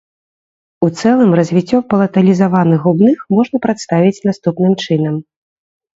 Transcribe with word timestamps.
У 0.85 0.87
цэлым 1.01 1.31
развіццё 1.39 1.77
палаталізаваных 1.93 2.79
губных 2.89 3.17
можна 3.37 3.57
прадставіць 3.67 4.23
наступным 4.31 4.73
чынам. 4.87 5.15